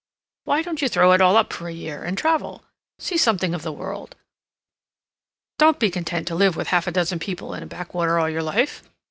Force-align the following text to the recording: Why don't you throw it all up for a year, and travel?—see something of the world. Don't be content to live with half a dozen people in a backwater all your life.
Why 0.45 0.63
don't 0.63 0.81
you 0.81 0.89
throw 0.89 1.11
it 1.11 1.21
all 1.21 1.37
up 1.37 1.53
for 1.53 1.67
a 1.67 1.71
year, 1.71 2.01
and 2.03 2.17
travel?—see 2.17 3.17
something 3.17 3.53
of 3.53 3.61
the 3.61 3.71
world. 3.71 4.15
Don't 5.59 5.77
be 5.77 5.91
content 5.91 6.27
to 6.29 6.33
live 6.33 6.55
with 6.57 6.69
half 6.69 6.87
a 6.87 6.91
dozen 6.91 7.19
people 7.19 7.53
in 7.53 7.61
a 7.61 7.67
backwater 7.67 8.17
all 8.17 8.27
your 8.27 8.41
life. 8.41 8.81